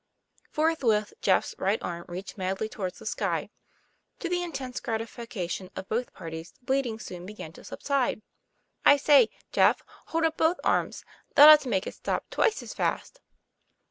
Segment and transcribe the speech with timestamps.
[0.49, 3.51] Forthwith, Jeff's right arm reached madly toward the sky.
[4.17, 8.23] To the intense gratification of both parties the bleeding soon began to subside."
[8.93, 12.73] I say, Jeff, hold up both arms, that ought to make it stop twice as
[12.73, 13.21] fast."